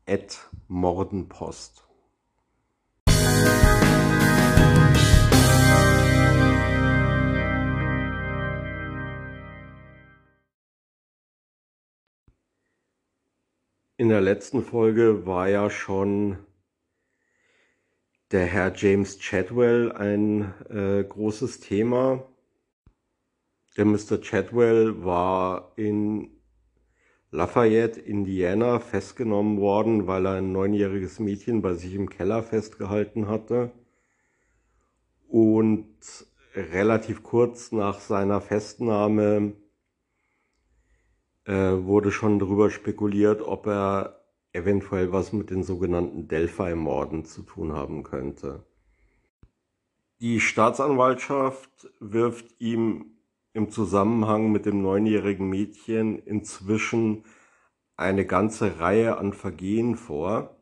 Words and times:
at 0.07 0.51
mordenpost. 0.69 1.89
In 13.97 14.11
der 14.11 14.21
letzten 14.21 14.63
Folge 14.63 15.25
war 15.25 15.49
ja 15.49 15.71
schon 15.71 16.37
der 18.31 18.45
Herr 18.45 18.75
James 18.77 19.19
Chadwell 19.21 19.91
ein 19.91 20.53
äh, 20.69 21.03
großes 21.03 21.61
Thema. 21.61 22.27
Der 23.77 23.85
Mr. 23.85 24.21
Chadwell 24.21 25.05
war 25.05 25.73
in 25.77 26.31
Lafayette, 27.33 28.01
Indiana 28.01 28.79
festgenommen 28.79 29.59
worden, 29.59 30.07
weil 30.07 30.27
er 30.27 30.35
ein 30.35 30.53
neunjähriges 30.53 31.19
Mädchen 31.19 31.63
bei 31.63 31.75
sich 31.75 31.95
im 31.95 32.09
Keller 32.09 32.45
festgehalten 32.45 33.27
hatte. 33.27 33.73
Und 35.27 35.89
relativ 36.55 37.25
kurz 37.25 37.73
nach 37.73 37.99
seiner 37.99 38.41
Festnahme 38.41 39.55
äh, 41.45 41.53
wurde 41.53 42.13
schon 42.13 42.39
darüber 42.39 42.71
spekuliert, 42.71 43.43
ob 43.43 43.67
er 43.67 44.21
eventuell 44.53 45.11
was 45.11 45.33
mit 45.33 45.51
den 45.51 45.65
sogenannten 45.65 46.29
Delphi-Morden 46.29 47.25
zu 47.25 47.43
tun 47.43 47.73
haben 47.73 48.05
könnte. 48.05 48.65
Die 50.21 50.39
Staatsanwaltschaft 50.39 51.91
wirft 51.99 52.61
ihm 52.61 53.14
im 53.55 53.71
Zusammenhang 53.71 54.51
mit 54.53 54.67
dem 54.67 54.83
neunjährigen 54.83 55.49
Mädchen 55.49 56.19
inzwischen 56.19 57.25
eine 57.97 58.27
ganze 58.27 58.81
Reihe 58.81 59.17
an 59.17 59.33
Vergehen 59.33 59.97
vor, 59.97 60.57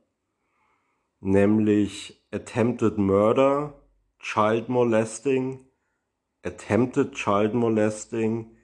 nämlich 1.21 2.23
Attempted 2.31 2.99
Murder, 2.99 3.83
Child 4.19 4.69
Molesting, 4.69 5.65
Attempted 6.45 7.15
Child 7.15 7.55
Molesting, 7.55 8.57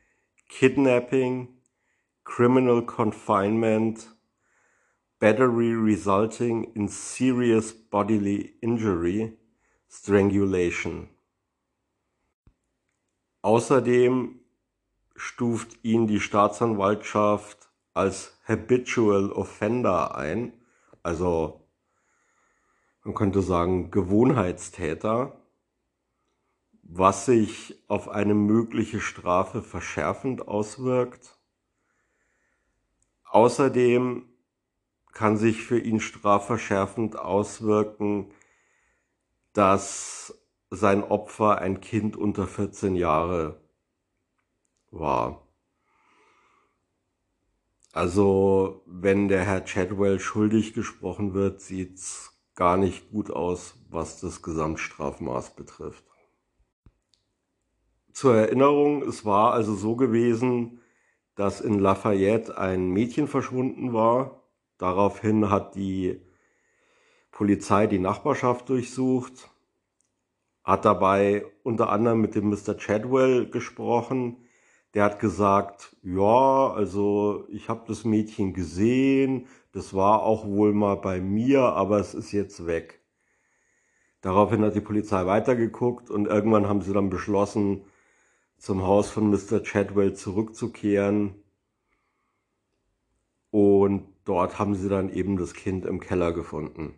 Kidnapping, 0.49 1.49
Criminal 2.25 2.85
Confinement, 2.85 4.15
Battery 5.21 5.73
resulting 5.75 6.65
in 6.75 6.89
serious 6.89 7.73
bodily 7.73 8.55
injury, 8.61 9.33
Strangulation. 9.89 11.09
Außerdem 13.43 14.41
stuft 15.15 15.85
ihn 15.85 16.07
die 16.07 16.21
Staatsanwaltschaft 16.21 17.71
als 17.95 18.39
Habitual 18.47 19.33
Offender 19.33 20.17
ein, 20.17 20.53
also 21.03 21.69
man 23.05 23.15
könnte 23.15 23.43
sagen 23.43 23.91
Gewohnheitstäter, 23.91 25.41
was 26.83 27.27
sich 27.27 27.83
auf 27.89 28.09
eine 28.09 28.35
mögliche 28.35 29.01
Strafe 29.01 29.63
verschärfend 29.63 30.49
auswirkt. 30.49 31.39
Außerdem 33.25 34.29
kann 35.13 35.37
sich 35.37 35.63
für 35.65 35.79
ihn 35.79 36.01
strafverschärfend 36.01 37.19
auswirken, 37.19 38.33
dass 39.53 40.35
sein 40.71 41.03
Opfer 41.03 41.59
ein 41.59 41.81
Kind 41.81 42.17
unter 42.17 42.47
14 42.47 42.95
Jahre 42.95 43.61
war. 44.91 45.47
Also, 47.93 48.83
wenn 48.87 49.29
der 49.29 49.45
Herr 49.45 49.65
Chadwell 49.65 50.21
schuldig 50.21 50.75
gesprochen 50.75 51.35
wird, 51.35 51.61
sieht's 51.61 52.39
gar 52.55 52.77
nicht 52.77 53.11
gut 53.11 53.31
aus, 53.31 53.75
was 53.89 54.21
das 54.21 54.43
Gesamtstrafmaß 54.43 55.57
betrifft. 55.57 56.05
Zur 58.13 58.35
Erinnerung, 58.35 59.03
es 59.03 59.25
war 59.25 59.53
also 59.53 59.75
so 59.75 59.97
gewesen, 59.97 60.81
dass 61.35 61.61
in 61.61 61.79
Lafayette 61.79 62.59
ein 62.59 62.91
Mädchen 62.91 63.29
verschwunden 63.29 63.93
war. 63.93 64.43
Daraufhin 64.77 65.51
hat 65.51 65.77
die 65.77 66.21
Polizei 67.31 67.87
die 67.87 68.01
Nachbarschaft 68.01 68.69
durchsucht 68.69 69.49
hat 70.69 70.85
dabei 70.85 71.47
unter 71.63 71.89
anderem 71.89 72.21
mit 72.21 72.35
dem 72.35 72.51
Mr. 72.51 72.77
Chadwell 72.77 73.49
gesprochen. 73.49 74.37
Der 74.93 75.05
hat 75.05 75.19
gesagt, 75.19 75.97
ja, 76.03 76.71
also 76.71 77.47
ich 77.49 77.71
habe 77.71 77.85
das 77.89 78.05
Mädchen 78.05 78.53
gesehen, 78.53 79.47
das 79.73 79.95
war 79.95 80.23
auch 80.23 80.47
wohl 80.47 80.75
mal 80.75 80.97
bei 80.97 81.23
mir, 81.23 81.63
aber 81.63 81.99
es 81.99 82.13
ist 82.13 82.33
jetzt 82.33 82.67
weg. 82.67 83.01
Daraufhin 84.21 84.63
hat 84.63 84.75
die 84.75 84.83
Polizei 84.83 85.25
weitergeguckt 85.25 86.11
und 86.11 86.27
irgendwann 86.27 86.69
haben 86.69 86.83
sie 86.83 86.93
dann 86.93 87.09
beschlossen, 87.09 87.85
zum 88.59 88.83
Haus 88.83 89.09
von 89.09 89.31
Mr. 89.31 89.63
Chadwell 89.63 90.13
zurückzukehren. 90.15 91.35
Und 93.51 94.07
dort 94.27 94.59
haben 94.59 94.75
sie 94.75 94.91
dann 94.91 95.09
eben 95.09 95.39
das 95.39 95.55
Kind 95.55 95.87
im 95.87 96.01
Keller 96.01 96.33
gefunden. 96.33 96.95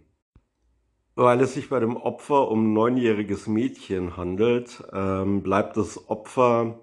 Weil 1.21 1.43
es 1.43 1.53
sich 1.53 1.69
bei 1.69 1.81
dem 1.81 1.99
Opfer 1.99 2.51
um 2.51 2.71
ein 2.71 2.73
neunjähriges 2.73 3.47
Mädchen 3.47 4.17
handelt, 4.17 4.83
ähm, 4.91 5.43
bleibt 5.43 5.77
das 5.77 6.09
Opfer 6.09 6.81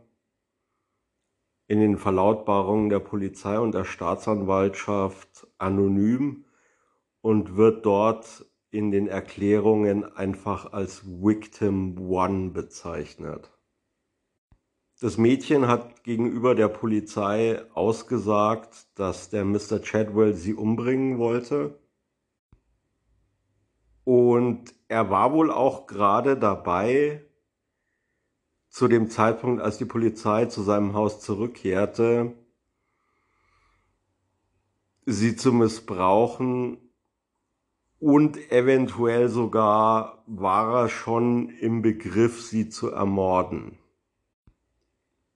in 1.65 1.79
den 1.79 1.97
Verlautbarungen 1.97 2.89
der 2.89 2.99
Polizei 2.99 3.57
und 3.57 3.73
der 3.73 3.83
Staatsanwaltschaft 3.83 5.47
anonym 5.57 6.45
und 7.21 7.57
wird 7.57 7.83
dort 7.87 8.45
in 8.69 8.91
den 8.91 9.07
Erklärungen 9.07 10.03
einfach 10.03 10.71
als 10.71 11.03
Victim 11.03 11.97
One 11.97 12.51
bezeichnet. 12.51 13.51
Das 15.01 15.17
Mädchen 15.17 15.67
hat 15.67 16.03
gegenüber 16.03 16.53
der 16.53 16.67
Polizei 16.67 17.59
ausgesagt, 17.73 18.85
dass 18.99 19.31
der 19.31 19.45
Mr. 19.45 19.81
Chadwell 19.81 20.35
sie 20.35 20.53
umbringen 20.53 21.17
wollte 21.17 21.79
und 24.07 24.73
er 24.87 25.09
war 25.09 25.33
wohl 25.33 25.51
auch 25.51 25.85
gerade 25.85 26.37
dabei, 26.37 27.25
zu 28.69 28.87
dem 28.87 29.09
Zeitpunkt, 29.09 29.61
als 29.61 29.79
die 29.79 29.85
Polizei 29.85 30.45
zu 30.45 30.63
seinem 30.63 30.93
Haus 30.93 31.19
zurückkehrte, 31.19 32.33
sie 35.05 35.35
zu 35.35 35.51
missbrauchen 35.51 36.77
und 37.99 38.49
eventuell 38.49 39.27
sogar 39.27 40.23
war 40.25 40.83
er 40.83 40.87
schon 40.87 41.49
im 41.49 41.81
Begriff, 41.81 42.41
sie 42.41 42.69
zu 42.69 42.89
ermorden. 42.89 43.77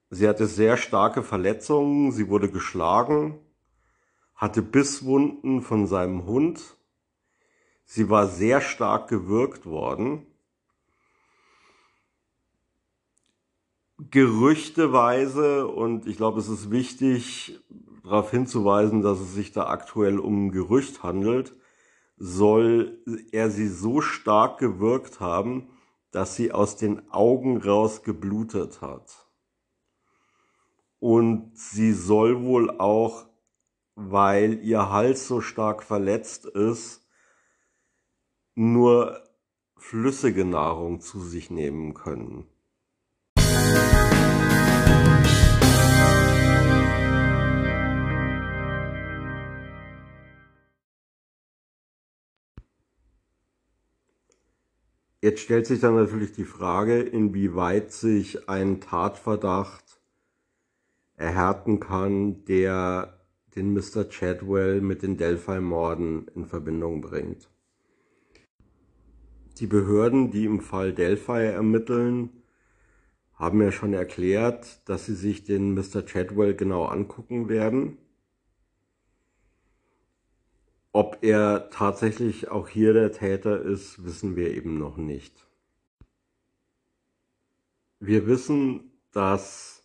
Sie 0.08 0.26
hatte 0.26 0.46
sehr 0.46 0.78
starke 0.78 1.22
Verletzungen, 1.22 2.10
sie 2.10 2.30
wurde 2.30 2.50
geschlagen, 2.50 3.38
hatte 4.34 4.62
Bisswunden 4.62 5.60
von 5.60 5.86
seinem 5.86 6.24
Hund, 6.24 6.78
sie 7.92 8.08
war 8.08 8.26
sehr 8.26 8.62
stark 8.62 9.08
gewürgt 9.08 9.66
worden. 9.66 10.26
Gerüchteweise, 13.98 15.68
und 15.68 16.06
ich 16.06 16.16
glaube, 16.16 16.40
es 16.40 16.48
ist 16.48 16.70
wichtig, 16.70 17.60
darauf 18.02 18.30
hinzuweisen, 18.30 19.02
dass 19.02 19.20
es 19.20 19.34
sich 19.34 19.52
da 19.52 19.66
aktuell 19.66 20.18
um 20.18 20.46
ein 20.46 20.52
Gerücht 20.52 21.02
handelt, 21.02 21.54
soll 22.16 22.98
er 23.30 23.50
sie 23.50 23.68
so 23.68 24.00
stark 24.00 24.58
gewirkt 24.58 25.20
haben, 25.20 25.68
dass 26.12 26.34
sie 26.34 26.50
aus 26.50 26.76
den 26.76 27.10
Augen 27.10 27.58
raus 27.58 28.02
geblutet 28.02 28.80
hat. 28.80 29.26
Und 30.98 31.58
sie 31.58 31.92
soll 31.92 32.42
wohl 32.42 32.70
auch, 32.70 33.26
weil 33.96 34.60
ihr 34.62 34.88
Hals 34.88 35.28
so 35.28 35.42
stark 35.42 35.82
verletzt 35.82 36.46
ist, 36.46 37.01
nur 38.54 39.22
flüssige 39.76 40.44
Nahrung 40.44 41.00
zu 41.00 41.20
sich 41.20 41.50
nehmen 41.50 41.94
können. 41.94 42.46
Jetzt 55.24 55.42
stellt 55.42 55.66
sich 55.66 55.78
dann 55.78 55.94
natürlich 55.94 56.32
die 56.32 56.44
Frage, 56.44 57.00
inwieweit 57.00 57.92
sich 57.92 58.48
ein 58.48 58.80
Tatverdacht 58.80 60.00
erhärten 61.14 61.78
kann, 61.78 62.44
der 62.46 63.20
den 63.54 63.72
Mr. 63.72 64.08
Chadwell 64.08 64.80
mit 64.80 65.02
den 65.02 65.16
Delphi-Morden 65.16 66.26
in 66.34 66.46
Verbindung 66.46 67.00
bringt. 67.02 67.51
Die 69.62 69.66
Behörden, 69.66 70.30
die 70.30 70.44
im 70.44 70.60
Fall 70.60 70.92
Delphi 70.92 71.46
ermitteln, 71.46 72.28
haben 73.32 73.62
ja 73.62 73.72
schon 73.72 73.94
erklärt, 73.94 74.86
dass 74.86 75.06
sie 75.06 75.14
sich 75.14 75.44
den 75.44 75.72
Mr. 75.72 76.04
Chadwell 76.04 76.54
genau 76.54 76.84
angucken 76.84 77.48
werden 77.48 77.96
ob 80.92 81.18
er 81.22 81.70
tatsächlich 81.70 82.50
auch 82.50 82.68
hier 82.68 82.92
der 82.92 83.12
Täter 83.12 83.60
ist, 83.62 84.04
wissen 84.04 84.36
wir 84.36 84.54
eben 84.54 84.78
noch 84.78 84.98
nicht. 84.98 85.46
Wir 87.98 88.26
wissen, 88.26 88.92
dass 89.10 89.84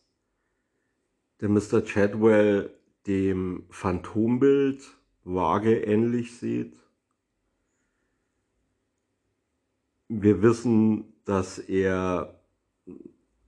der 1.40 1.50
Mr. 1.50 1.82
Chadwell 1.86 2.74
dem 3.06 3.68
Phantombild 3.70 4.84
vage 5.24 5.80
ähnlich 5.80 6.38
sieht. 6.38 6.78
Wir 10.10 10.42
wissen, 10.42 11.14
dass 11.26 11.60
er 11.60 12.42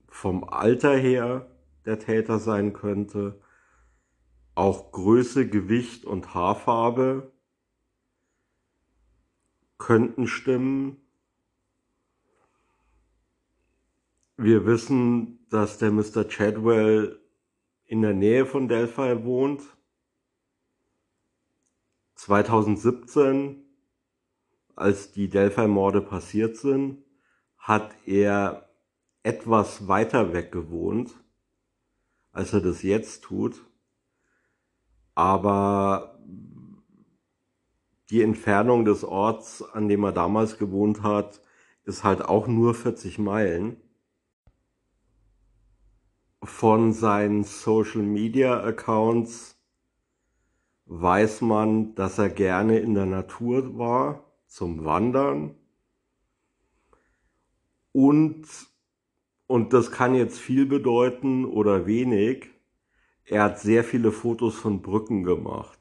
vom 0.08 0.44
Alter 0.44 0.96
her 0.98 1.50
der 1.86 2.00
Täter 2.00 2.40
sein 2.40 2.74
könnte. 2.74 3.42
Auch 4.56 4.92
Größe, 4.92 5.48
Gewicht 5.48 6.04
und 6.04 6.34
Haarfarbe 6.34 7.32
könnten 9.78 10.28
stimmen. 10.28 10.98
Wir 14.36 14.66
wissen, 14.66 15.46
dass 15.50 15.78
der 15.78 15.92
Mr. 15.92 16.28
Chadwell 16.28 17.20
in 17.86 18.02
der 18.02 18.14
Nähe 18.14 18.46
von 18.46 18.68
Delphi 18.68 19.24
wohnt. 19.24 19.62
2017, 22.16 23.69
als 24.80 25.12
die 25.12 25.30
Delphi-Morde 25.30 26.02
passiert 26.02 26.58
sind, 26.58 27.04
hat 27.58 27.92
er 28.06 28.70
etwas 29.24 29.88
weiter 29.88 30.34
weg 30.34 30.52
gewohnt, 30.52 31.12
als 32.32 32.54
er 32.54 32.62
das 32.62 32.84
jetzt 32.84 33.24
tut. 33.24 33.66
Aber 35.16 36.20
die 38.10 38.22
Entfernung 38.22 38.86
des 38.86 39.04
Orts, 39.04 39.62
an 39.62 39.88
dem 39.88 40.04
er 40.04 40.12
damals 40.12 40.58
gewohnt 40.58 41.04
hat, 41.04 41.42
ist 41.84 42.04
halt 42.04 42.24
auch 42.24 42.48
nur 42.48 42.74
40 42.74 43.20
Meilen. 43.20 43.78
Von 46.42 46.94
seinen 46.94 47.44
Social 47.44 48.02
Media 48.02 48.64
Accounts 48.64 49.60
weiß 50.86 51.42
man, 51.42 51.94
dass 51.96 52.18
er 52.18 52.30
gerne 52.30 52.80
in 52.80 52.94
der 52.94 53.06
Natur 53.06 53.78
war, 53.78 54.29
zum 54.50 54.84
Wandern. 54.84 55.56
Und, 57.94 58.46
und 59.48 59.74
das 59.74 59.92
kann 59.92 60.16
jetzt 60.16 60.40
viel 60.40 60.66
bedeuten 60.66 61.46
oder 61.46 61.86
wenig, 61.86 62.50
er 63.26 63.44
hat 63.44 63.60
sehr 63.60 63.84
viele 63.84 64.12
Fotos 64.12 64.56
von 64.56 64.82
Brücken 64.82 65.24
gemacht. 65.24 65.80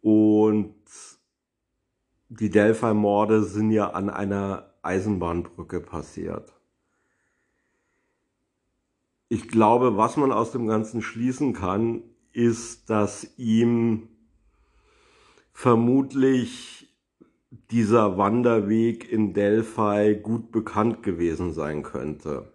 Und 0.00 0.76
die 2.28 2.48
Delphi-Morde 2.48 3.42
sind 3.42 3.72
ja 3.72 3.90
an 3.90 4.08
einer 4.08 4.72
Eisenbahnbrücke 4.82 5.80
passiert. 5.80 6.52
Ich 9.28 9.48
glaube, 9.48 9.96
was 9.96 10.16
man 10.16 10.32
aus 10.32 10.52
dem 10.52 10.66
Ganzen 10.66 11.02
schließen 11.02 11.52
kann, 11.52 12.02
ist, 12.32 12.88
dass 12.88 13.36
ihm 13.36 14.08
vermutlich 15.60 16.88
dieser 17.70 18.16
Wanderweg 18.16 19.12
in 19.12 19.34
Delphi 19.34 20.14
gut 20.14 20.50
bekannt 20.52 21.02
gewesen 21.02 21.52
sein 21.52 21.82
könnte. 21.82 22.50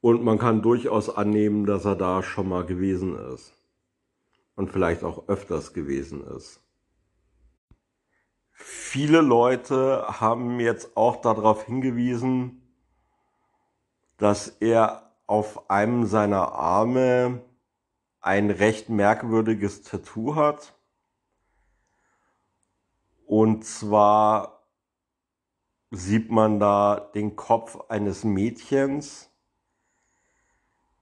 Und 0.00 0.22
man 0.22 0.38
kann 0.38 0.62
durchaus 0.62 1.10
annehmen, 1.10 1.66
dass 1.66 1.84
er 1.84 1.96
da 1.96 2.22
schon 2.22 2.48
mal 2.48 2.64
gewesen 2.64 3.16
ist 3.34 3.54
und 4.54 4.70
vielleicht 4.70 5.02
auch 5.02 5.26
öfters 5.26 5.72
gewesen 5.72 6.22
ist. 6.28 6.60
Viele 8.52 9.20
Leute 9.20 10.04
haben 10.06 10.60
jetzt 10.60 10.96
auch 10.96 11.16
darauf 11.16 11.64
hingewiesen, 11.64 12.62
dass 14.16 14.46
er 14.60 15.10
auf 15.26 15.68
einem 15.68 16.06
seiner 16.06 16.52
Arme 16.52 17.42
ein 18.22 18.50
recht 18.50 18.88
merkwürdiges 18.88 19.82
Tattoo 19.82 20.36
hat. 20.36 20.74
Und 23.26 23.64
zwar 23.64 24.62
sieht 25.90 26.30
man 26.30 26.58
da 26.60 27.10
den 27.14 27.36
Kopf 27.36 27.78
eines 27.88 28.24
Mädchens, 28.24 29.28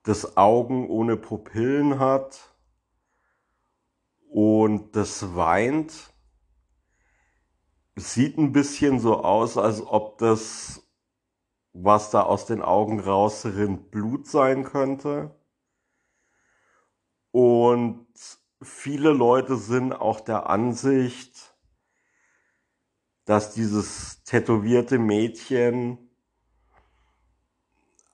das 0.03 0.37
Augen 0.37 0.89
ohne 0.89 1.17
Pupillen 1.17 1.99
hat 1.99 2.55
und 4.31 4.97
das 4.97 5.37
weint. 5.37 5.93
Sieht 7.97 8.39
ein 8.39 8.53
bisschen 8.53 8.99
so 8.99 9.23
aus, 9.23 9.59
als 9.59 9.83
ob 9.83 10.17
das, 10.19 10.83
was 11.73 12.11
da 12.11 12.23
aus 12.23 12.47
den 12.47 12.63
Augen 12.63 12.99
rausrinnt, 12.99 13.91
Blut 13.91 14.27
sein 14.27 14.65
könnte. 14.65 15.35
Und 17.33 18.07
viele 18.63 19.13
Leute 19.13 19.57
sind 19.57 19.93
auch 19.93 20.21
der 20.21 20.51
Ansicht, 20.51 21.55
dass 23.25 23.55
dieses 23.55 24.23
tätowierte 24.25 24.99
Mädchen 24.99 26.11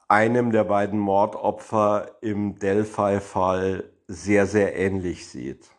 einem 0.08 0.52
der 0.52 0.64
beiden 0.64 0.98
Mordopfer 0.98 2.16
im 2.22 2.58
Delphi-Fall 2.58 3.92
sehr, 4.06 4.46
sehr 4.46 4.76
ähnlich 4.76 5.26
sieht. 5.26 5.70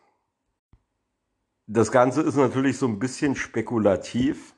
Das 1.66 1.92
Ganze 1.92 2.22
ist 2.22 2.36
natürlich 2.36 2.78
so 2.78 2.86
ein 2.86 2.98
bisschen 2.98 3.36
spekulativ. 3.36 4.54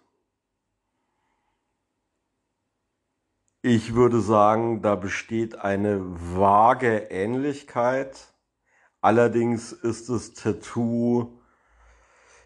Ich 3.62 3.94
würde 3.94 4.20
sagen, 4.20 4.80
da 4.80 4.94
besteht 4.94 5.56
eine 5.56 6.00
vage 6.02 7.08
Ähnlichkeit. 7.10 8.32
Allerdings 9.00 9.72
ist 9.72 10.08
das 10.10 10.34
Tattoo 10.34 11.40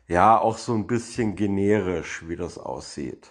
ja 0.06 0.38
auch 0.38 0.58
so 0.58 0.74
ein 0.74 0.86
bisschen 0.86 1.34
generisch, 1.34 2.28
wie 2.28 2.36
das 2.36 2.58
aussieht. 2.58 3.30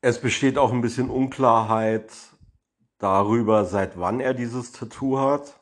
Es 0.00 0.20
besteht 0.20 0.58
auch 0.58 0.72
ein 0.72 0.80
bisschen 0.80 1.10
Unklarheit 1.10 2.10
darüber, 2.98 3.64
seit 3.64 3.98
wann 3.98 4.20
er 4.20 4.34
dieses 4.34 4.72
Tattoo 4.72 5.18
hat. 5.18 5.60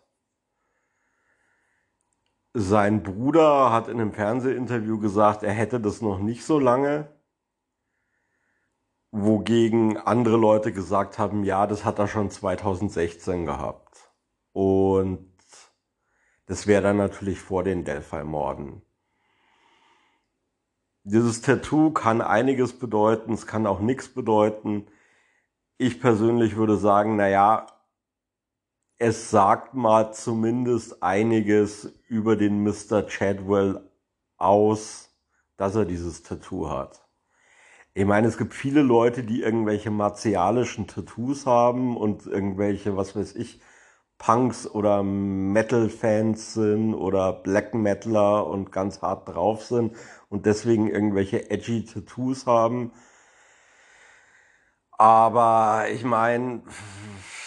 Sein 2.54 3.02
Bruder 3.02 3.72
hat 3.72 3.88
in 3.88 4.00
einem 4.00 4.12
Fernsehinterview 4.12 4.98
gesagt, 4.98 5.42
er 5.42 5.52
hätte 5.52 5.80
das 5.80 6.00
noch 6.00 6.18
nicht 6.18 6.44
so 6.44 6.58
lange. 6.58 7.12
Wogegen 9.10 9.96
andere 9.96 10.36
Leute 10.36 10.72
gesagt 10.72 11.18
haben, 11.18 11.44
ja, 11.44 11.66
das 11.66 11.84
hat 11.84 11.98
er 11.98 12.08
schon 12.08 12.30
2016 12.30 13.46
gehabt. 13.46 13.87
Und 14.52 15.28
das 16.46 16.66
wäre 16.66 16.82
dann 16.82 16.96
natürlich 16.96 17.40
vor 17.40 17.62
den 17.62 17.84
Delphi-Morden. 17.84 18.82
Dieses 21.04 21.40
Tattoo 21.40 21.90
kann 21.90 22.20
einiges 22.20 22.78
bedeuten, 22.78 23.32
es 23.32 23.46
kann 23.46 23.66
auch 23.66 23.80
nichts 23.80 24.08
bedeuten. 24.08 24.86
Ich 25.78 26.00
persönlich 26.00 26.56
würde 26.56 26.76
sagen, 26.76 27.16
naja, 27.16 27.66
es 28.98 29.30
sagt 29.30 29.74
mal 29.74 30.12
zumindest 30.12 31.02
einiges 31.02 31.92
über 32.08 32.36
den 32.36 32.62
Mr. 32.62 33.06
Chadwell 33.06 33.88
aus, 34.36 35.10
dass 35.56 35.76
er 35.76 35.84
dieses 35.84 36.22
Tattoo 36.22 36.68
hat. 36.68 37.06
Ich 37.94 38.04
meine, 38.04 38.28
es 38.28 38.38
gibt 38.38 38.54
viele 38.54 38.82
Leute, 38.82 39.22
die 39.24 39.42
irgendwelche 39.42 39.90
martialischen 39.90 40.86
Tattoos 40.86 41.46
haben 41.46 41.96
und 41.96 42.26
irgendwelche, 42.26 42.96
was 42.96 43.16
weiß 43.16 43.34
ich, 43.34 43.60
Punks 44.18 44.66
oder 44.66 45.02
Metal-Fans 45.02 46.54
sind 46.54 46.94
oder 46.94 47.32
Black 47.32 47.74
Metaler 47.74 48.46
und 48.46 48.72
ganz 48.72 49.00
hart 49.00 49.28
drauf 49.28 49.64
sind 49.64 49.94
und 50.28 50.44
deswegen 50.44 50.88
irgendwelche 50.88 51.50
edgy 51.50 51.84
Tattoos 51.84 52.46
haben. 52.46 52.92
Aber 54.92 55.86
ich 55.92 56.04
meine, 56.04 56.62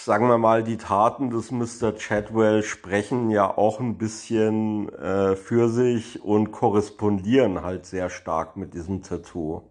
sagen 0.01 0.29
wir 0.29 0.37
mal, 0.37 0.63
die 0.63 0.77
Taten 0.77 1.29
des 1.29 1.51
Mr. 1.51 1.93
Chadwell 1.97 2.63
sprechen 2.63 3.29
ja 3.29 3.57
auch 3.57 3.81
ein 3.81 3.97
bisschen 3.97 4.87
äh, 4.93 5.35
für 5.35 5.69
sich 5.69 6.23
und 6.23 6.51
korrespondieren 6.51 7.61
halt 7.61 7.85
sehr 7.85 8.09
stark 8.09 8.55
mit 8.55 8.73
diesem 8.73 9.03
Tattoo. 9.03 9.63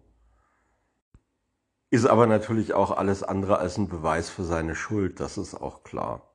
Ist 1.89 2.05
aber 2.05 2.27
natürlich 2.27 2.73
auch 2.73 2.91
alles 2.91 3.23
andere 3.23 3.57
als 3.57 3.77
ein 3.77 3.89
Beweis 3.89 4.29
für 4.29 4.43
seine 4.43 4.75
Schuld, 4.75 5.19
das 5.19 5.37
ist 5.37 5.55
auch 5.55 5.83
klar. 5.83 6.30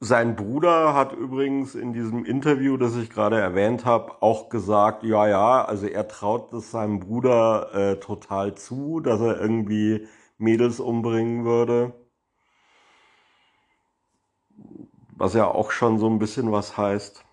Sein 0.00 0.36
Bruder 0.36 0.94
hat 0.94 1.12
übrigens 1.12 1.74
in 1.74 1.92
diesem 1.92 2.24
Interview, 2.24 2.76
das 2.76 2.94
ich 2.96 3.10
gerade 3.10 3.40
erwähnt 3.40 3.84
habe, 3.84 4.22
auch 4.22 4.48
gesagt, 4.48 5.02
ja, 5.02 5.26
ja, 5.26 5.64
also 5.64 5.86
er 5.88 6.06
traut 6.06 6.52
es 6.52 6.70
seinem 6.70 7.00
Bruder 7.00 7.74
äh, 7.74 7.98
total 7.98 8.54
zu, 8.54 9.00
dass 9.00 9.20
er 9.20 9.40
irgendwie 9.40 10.06
Mädels 10.36 10.78
umbringen 10.78 11.44
würde. 11.44 11.94
Was 15.16 15.34
ja 15.34 15.48
auch 15.48 15.72
schon 15.72 15.98
so 15.98 16.08
ein 16.08 16.20
bisschen 16.20 16.52
was 16.52 16.76
heißt. 16.76 17.24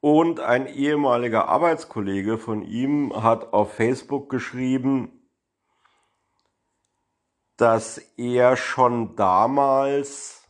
Und 0.00 0.40
ein 0.40 0.66
ehemaliger 0.66 1.48
Arbeitskollege 1.48 2.38
von 2.38 2.62
ihm 2.62 3.22
hat 3.22 3.52
auf 3.52 3.74
Facebook 3.74 4.30
geschrieben, 4.30 5.30
dass 7.56 7.98
er 8.16 8.56
schon 8.56 9.14
damals 9.14 10.45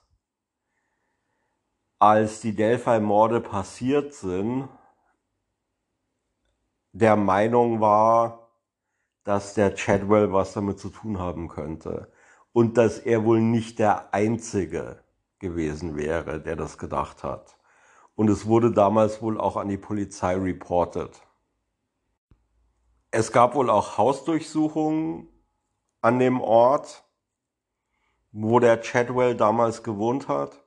als 1.99 2.41
die 2.41 2.55
Delphi-Morde 2.55 3.41
passiert 3.41 4.13
sind, 4.15 4.69
der 6.93 7.17
Meinung 7.17 7.81
war, 7.81 8.51
dass 9.25 9.55
der 9.55 9.75
Chadwell 9.75 10.33
was 10.33 10.53
damit 10.53 10.79
zu 10.79 10.89
tun 10.89 11.19
haben 11.19 11.49
könnte. 11.49 12.11
Und 12.53 12.79
dass 12.79 12.99
er 12.99 13.25
wohl 13.25 13.41
nicht 13.41 13.79
der 13.79 14.15
Einzige 14.15 15.03
gewesen 15.39 15.97
wäre, 15.97 16.41
der 16.41 16.57
das 16.57 16.79
gedacht 16.79 17.23
hat. 17.23 17.57
Und 18.15 18.31
es 18.31 18.47
wurde 18.47 18.73
damals 18.73 19.21
wohl 19.21 19.39
auch 19.39 19.57
an 19.57 19.69
die 19.69 19.77
Polizei 19.77 20.35
reported. 20.35 21.11
Es 23.11 23.31
gab 23.31 23.55
wohl 23.55 23.69
auch 23.69 23.99
Hausdurchsuchungen 23.99 25.29
an 26.01 26.19
dem 26.19 26.41
Ort, 26.41 27.05
wo 28.33 28.59
der 28.59 28.81
Chadwell 28.81 29.35
damals 29.35 29.83
gewohnt 29.83 30.29
hat. 30.29 30.66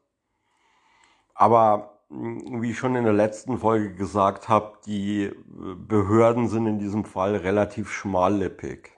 Aber 1.40 2.02
hm, 2.10 2.62
wie 2.62 2.72
ich 2.72 2.78
schon 2.78 2.98
in 2.98 3.06
der 3.06 3.14
letzten 3.14 3.60
Folge 3.60 3.96
gesagt 3.96 4.50
habe, 4.50 4.78
die 4.86 5.24
äh, 5.24 5.34
Behörden 5.48 6.50
sind 6.50 6.68
in 6.68 6.80
diesem 6.80 7.06
Fall 7.06 7.38
relativ 7.38 7.90
schmallippig, 7.92 8.92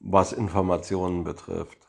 was 0.00 0.32
Informationen 0.32 1.22
betrifft. 1.22 1.86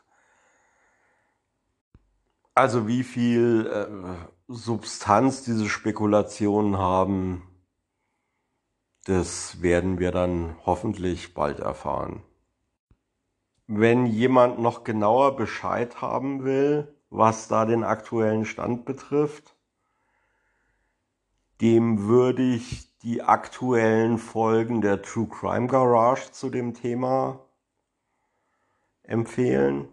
Also 2.54 2.86
wie 2.86 3.02
viel 3.02 3.66
äh, 3.66 4.52
Substanz 4.52 5.42
diese 5.42 5.70
Spekulationen 5.70 6.76
haben, 6.76 7.42
das 9.06 9.62
werden 9.62 9.98
wir 9.98 10.12
dann 10.12 10.56
hoffentlich 10.66 11.32
bald 11.32 11.60
erfahren. 11.60 12.22
Wenn 13.66 14.04
jemand 14.04 14.58
noch 14.58 14.84
genauer 14.84 15.36
Bescheid 15.36 16.02
haben 16.02 16.44
will, 16.44 16.94
was 17.10 17.48
da 17.48 17.64
den 17.64 17.84
aktuellen 17.84 18.44
Stand 18.44 18.84
betrifft. 18.84 19.56
Dem 21.60 22.06
würde 22.06 22.42
ich 22.42 22.96
die 22.98 23.22
aktuellen 23.22 24.18
Folgen 24.18 24.80
der 24.80 25.02
True 25.02 25.28
Crime 25.28 25.66
Garage 25.66 26.30
zu 26.32 26.50
dem 26.50 26.74
Thema 26.74 27.40
empfehlen. 29.02 29.88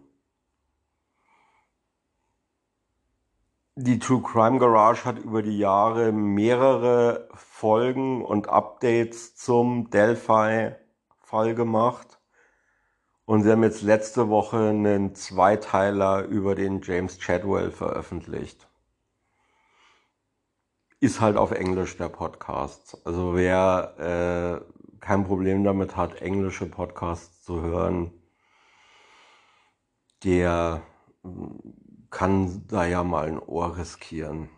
Die 3.78 3.98
True 3.98 4.22
Crime 4.22 4.58
Garage 4.58 5.04
hat 5.04 5.18
über 5.18 5.42
die 5.42 5.58
Jahre 5.58 6.10
mehrere 6.10 7.28
Folgen 7.34 8.24
und 8.24 8.48
Updates 8.48 9.36
zum 9.36 9.90
Delphi-Fall 9.90 11.54
gemacht. 11.54 12.15
Und 13.26 13.42
sie 13.42 13.50
haben 13.50 13.64
jetzt 13.64 13.82
letzte 13.82 14.28
Woche 14.28 14.68
einen 14.70 15.16
Zweiteiler 15.16 16.22
über 16.24 16.54
den 16.54 16.80
James 16.80 17.18
Chadwell 17.18 17.72
veröffentlicht. 17.72 18.68
Ist 21.00 21.20
halt 21.20 21.36
auf 21.36 21.50
Englisch 21.50 21.96
der 21.96 22.08
Podcast. 22.08 22.98
Also 23.04 23.34
wer 23.34 24.62
äh, 24.62 25.00
kein 25.00 25.24
Problem 25.24 25.64
damit 25.64 25.96
hat, 25.96 26.22
englische 26.22 26.66
Podcasts 26.66 27.42
zu 27.42 27.60
hören, 27.60 28.12
der 30.22 30.82
kann 32.10 32.64
da 32.68 32.86
ja 32.86 33.02
mal 33.02 33.26
ein 33.26 33.40
Ohr 33.40 33.76
riskieren. 33.76 34.48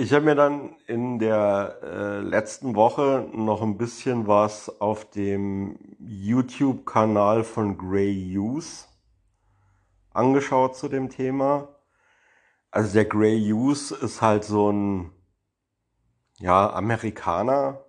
Ich 0.00 0.12
habe 0.12 0.26
mir 0.26 0.36
dann 0.36 0.76
in 0.86 1.18
der 1.18 1.80
äh, 1.82 2.20
letzten 2.20 2.76
Woche 2.76 3.28
noch 3.32 3.62
ein 3.62 3.76
bisschen 3.76 4.28
was 4.28 4.80
auf 4.80 5.10
dem 5.10 5.76
YouTube-Kanal 5.98 7.42
von 7.42 7.76
Grey 7.76 8.14
Hughes 8.14 8.86
angeschaut 10.12 10.76
zu 10.76 10.86
dem 10.88 11.08
Thema. 11.10 11.74
Also 12.70 12.92
der 12.94 13.06
Grey 13.06 13.40
Hughes 13.40 13.90
ist 13.90 14.22
halt 14.22 14.44
so 14.44 14.70
ein 14.70 15.10
ja, 16.38 16.72
Amerikaner, 16.72 17.84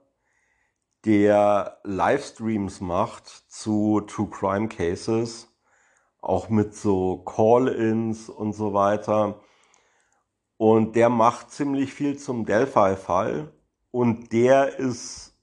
der 1.06 1.78
Livestreams 1.84 2.82
macht 2.82 3.28
zu 3.28 4.02
True 4.02 4.32
Crime 4.32 4.68
Cases, 4.68 5.48
auch 6.22 6.50
mit 6.50 6.74
so 6.74 7.20
Call-ins 7.20 8.30
und 8.30 8.54
so 8.54 8.74
weiter. 8.74 9.42
Und 10.60 10.98
der 10.98 11.08
macht 11.08 11.52
ziemlich 11.52 11.94
viel 11.94 12.18
zum 12.18 12.44
Delphi-Fall. 12.44 13.50
Und 13.92 14.34
der 14.34 14.78
ist 14.78 15.34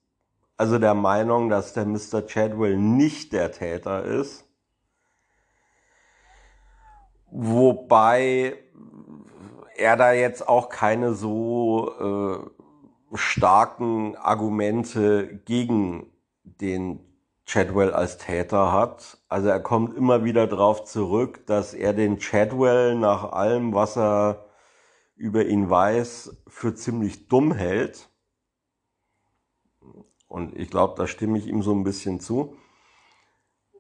also 0.59 0.79
der 0.79 0.93
Meinung, 0.93 1.49
dass 1.49 1.73
der 1.73 1.87
Mr. 1.87 2.27
Chadwell 2.27 2.77
nicht 2.77 3.33
der 3.33 3.51
Täter 3.51 4.05
ist. 4.05 4.47
Wobei 7.31 8.59
er 9.75 9.97
da 9.97 10.13
jetzt 10.13 10.47
auch 10.47 10.69
keine 10.69 11.15
so 11.15 12.51
äh, 13.11 13.17
starken 13.17 14.17
Argumente 14.17 15.41
gegen 15.47 16.13
den 16.45 17.01
Chadwell 17.47 17.95
als 17.95 18.19
Täter 18.19 18.71
hat. 18.71 19.17
Also 19.31 19.49
er 19.49 19.61
kommt 19.61 19.97
immer 19.97 20.25
wieder 20.25 20.47
darauf 20.47 20.85
zurück, 20.85 21.47
dass 21.47 21.73
er 21.73 21.95
den 21.95 22.19
Chadwell 22.19 22.97
nach 22.97 23.33
allem, 23.33 23.73
was 23.73 23.97
er 23.97 24.46
über 25.17 25.47
ihn 25.47 25.69
weiß, 25.69 26.43
für 26.47 26.75
ziemlich 26.75 27.29
dumm 27.29 27.53
hält. 27.53 28.11
Und 30.29 30.57
ich 30.57 30.71
glaube, 30.71 30.95
da 30.97 31.07
stimme 31.07 31.39
ich 31.39 31.47
ihm 31.47 31.63
so 31.63 31.75
ein 31.75 31.85
bisschen 31.85 32.21
zu. 32.21 32.57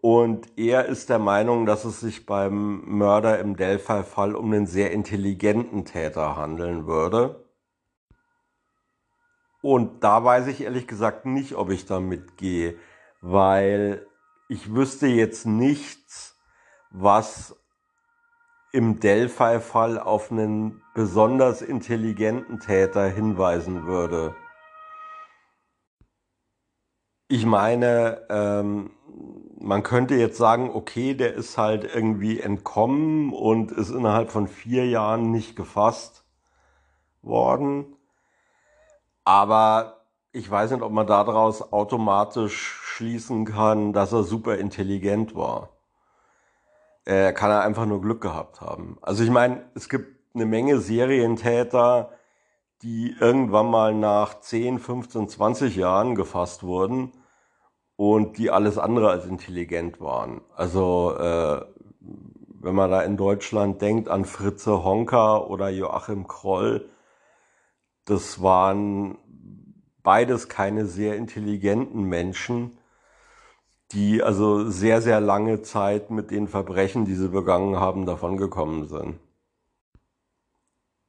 Und 0.00 0.58
er 0.58 0.86
ist 0.86 1.10
der 1.10 1.18
Meinung, 1.18 1.66
dass 1.66 1.84
es 1.84 2.00
sich 2.00 2.26
beim 2.26 2.84
Mörder 2.84 3.38
im 3.38 3.56
Delphi-Fall 3.56 4.34
um 4.34 4.52
einen 4.52 4.66
sehr 4.66 4.92
intelligenten 4.92 5.84
Täter 5.84 6.36
handeln 6.36 6.86
würde. 6.86 7.44
Und 9.62 10.04
da 10.04 10.22
weiß 10.22 10.46
ich 10.46 10.60
ehrlich 10.60 10.86
gesagt 10.86 11.26
nicht, 11.26 11.54
ob 11.54 11.70
ich 11.70 11.86
da 11.86 11.98
mitgehe, 11.98 12.78
weil 13.20 14.06
ich 14.48 14.72
wüsste 14.72 15.08
jetzt 15.08 15.44
nichts, 15.44 16.38
was 16.90 17.56
im 18.76 19.00
Delphi-Fall 19.00 19.98
auf 19.98 20.30
einen 20.30 20.82
besonders 20.92 21.62
intelligenten 21.62 22.60
Täter 22.60 23.08
hinweisen 23.08 23.86
würde. 23.86 24.34
Ich 27.28 27.46
meine, 27.46 28.26
ähm, 28.28 28.90
man 29.58 29.82
könnte 29.82 30.16
jetzt 30.16 30.36
sagen, 30.36 30.68
okay, 30.74 31.14
der 31.14 31.32
ist 31.32 31.56
halt 31.56 31.84
irgendwie 31.84 32.38
entkommen 32.38 33.32
und 33.32 33.72
ist 33.72 33.88
innerhalb 33.88 34.30
von 34.30 34.46
vier 34.46 34.86
Jahren 34.86 35.30
nicht 35.30 35.56
gefasst 35.56 36.26
worden. 37.22 37.96
Aber 39.24 40.02
ich 40.32 40.50
weiß 40.50 40.72
nicht, 40.72 40.82
ob 40.82 40.92
man 40.92 41.06
daraus 41.06 41.72
automatisch 41.72 42.78
schließen 42.82 43.46
kann, 43.46 43.94
dass 43.94 44.12
er 44.12 44.22
super 44.22 44.58
intelligent 44.58 45.34
war. 45.34 45.75
Er 47.06 47.32
kann 47.32 47.50
er 47.50 47.62
einfach 47.62 47.86
nur 47.86 48.00
Glück 48.02 48.20
gehabt 48.20 48.60
haben. 48.60 48.98
Also 49.00 49.22
ich 49.22 49.30
meine, 49.30 49.62
es 49.74 49.88
gibt 49.88 50.16
eine 50.34 50.44
Menge 50.44 50.80
Serientäter, 50.80 52.10
die 52.82 53.14
irgendwann 53.18 53.70
mal 53.70 53.94
nach 53.94 54.40
10, 54.40 54.80
15, 54.80 55.28
20 55.28 55.76
Jahren 55.76 56.14
gefasst 56.16 56.62
wurden 56.62 57.12
und 57.94 58.38
die 58.38 58.50
alles 58.50 58.76
andere 58.76 59.08
als 59.10 59.24
intelligent 59.24 60.00
waren. 60.00 60.42
Also 60.54 61.16
äh, 61.16 61.64
wenn 62.60 62.74
man 62.74 62.90
da 62.90 63.02
in 63.02 63.16
Deutschland 63.16 63.80
denkt 63.80 64.08
an 64.08 64.24
Fritze 64.24 64.84
Honka 64.84 65.38
oder 65.38 65.68
Joachim 65.68 66.26
Kroll, 66.26 66.90
das 68.04 68.42
waren 68.42 69.16
beides 70.02 70.48
keine 70.48 70.86
sehr 70.86 71.16
intelligenten 71.16 72.02
Menschen, 72.02 72.78
die 73.92 74.22
also 74.22 74.68
sehr, 74.68 75.00
sehr 75.00 75.20
lange 75.20 75.62
Zeit 75.62 76.10
mit 76.10 76.30
den 76.30 76.48
Verbrechen, 76.48 77.04
die 77.04 77.14
sie 77.14 77.28
begangen 77.28 77.76
haben, 77.76 78.06
davongekommen 78.06 78.88
sind. 78.88 79.18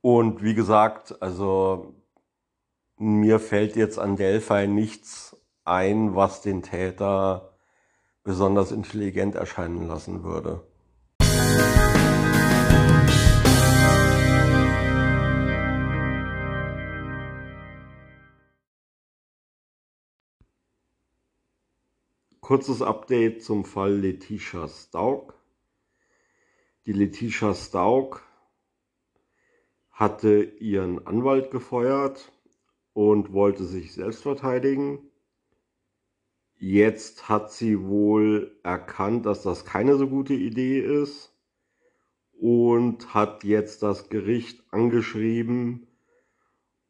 Und 0.01 0.43
wie 0.43 0.53
gesagt, 0.53 1.22
also 1.22 1.96
mir 2.98 3.39
fällt 3.39 3.75
jetzt 3.75 4.00
an 4.00 4.15
Delphi 4.15 4.67
nichts 4.67 5.36
ein, 5.65 6.15
was 6.15 6.41
den 6.41 6.62
Täter 6.62 7.53
besonders 8.24 8.72
intelligent 8.72 9.36
erscheinen 9.36 9.88
lassen 9.88 10.24
würde. 10.24 10.67
Kurzes 22.48 22.82
Update 22.82 23.44
zum 23.44 23.66
Fall 23.66 23.96
Letitia 23.98 24.70
Stauk. 24.70 25.34
Die 26.86 26.94
Letitia 26.94 27.54
Stauk 27.54 28.24
hatte 29.92 30.44
ihren 30.44 31.06
Anwalt 31.06 31.51
gefeuert 31.51 32.32
und 32.94 33.34
wollte 33.34 33.66
sich 33.66 33.94
selbst 33.94 34.22
verteidigen. 34.22 35.12
Jetzt 36.56 37.27
hat 37.27 37.51
sie 37.51 37.86
wohl 37.86 38.58
erkannt, 38.63 39.25
dass 39.25 39.44
das 39.44 39.66
keine 39.66 39.98
so 39.98 40.08
gute 40.08 40.34
Idee 40.34 40.80
ist 40.80 41.36
und 42.32 43.13
hat 43.13 43.44
jetzt 43.44 43.84
das 43.84 44.08
Gericht 44.08 44.63
angeschrieben 44.72 45.86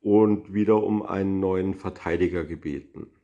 und 0.01 0.53
wieder 0.53 0.83
um 0.83 1.01
einen 1.01 1.39
neuen 1.39 1.73
Verteidiger 1.73 2.45
gebeten. 2.45 3.16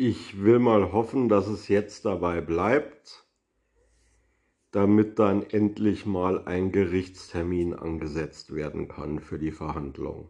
Ich 0.00 0.44
will 0.44 0.60
mal 0.60 0.92
hoffen, 0.92 1.28
dass 1.28 1.48
es 1.48 1.66
jetzt 1.66 2.04
dabei 2.04 2.40
bleibt, 2.40 3.26
damit 4.70 5.18
dann 5.18 5.42
endlich 5.42 6.06
mal 6.06 6.44
ein 6.46 6.70
Gerichtstermin 6.70 7.74
angesetzt 7.74 8.54
werden 8.54 8.86
kann 8.86 9.18
für 9.18 9.40
die 9.40 9.50
Verhandlung. 9.50 10.28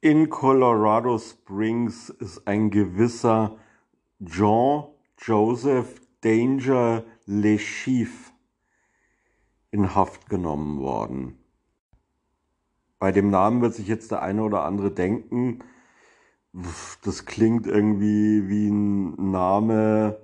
In 0.00 0.28
Colorado 0.28 1.18
Springs 1.18 2.08
ist 2.10 2.48
ein 2.48 2.72
gewisser 2.72 3.58
Jean 4.24 4.88
Joseph 5.18 6.00
Danger 6.20 7.04
LeChief 7.26 8.32
in 9.76 9.94
Haft 9.94 10.28
genommen 10.28 10.80
worden. 10.80 11.38
Bei 12.98 13.12
dem 13.12 13.30
Namen 13.30 13.60
wird 13.60 13.74
sich 13.74 13.86
jetzt 13.86 14.10
der 14.10 14.22
eine 14.22 14.42
oder 14.42 14.64
andere 14.64 14.90
denken, 14.90 15.60
das 17.04 17.26
klingt 17.26 17.66
irgendwie 17.66 18.48
wie 18.48 18.68
ein 18.68 19.30
Name 19.30 20.18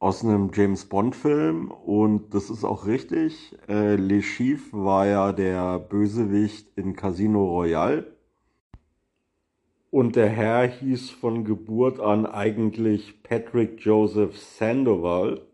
aus 0.00 0.24
einem 0.24 0.50
James 0.52 0.86
Bond 0.86 1.14
Film 1.14 1.70
und 1.70 2.34
das 2.34 2.50
ist 2.50 2.64
auch 2.64 2.86
richtig. 2.86 3.56
Äh, 3.68 3.94
Le 3.94 4.20
Chiffre 4.20 4.84
war 4.84 5.06
ja 5.06 5.32
der 5.32 5.78
Bösewicht 5.78 6.76
in 6.76 6.96
Casino 6.96 7.44
Royale. 7.44 8.12
Und 9.90 10.16
der 10.16 10.28
Herr 10.28 10.66
hieß 10.66 11.10
von 11.10 11.44
Geburt 11.44 12.00
an 12.00 12.26
eigentlich 12.26 13.22
Patrick 13.22 13.80
Joseph 13.80 14.36
Sandoval 14.36 15.46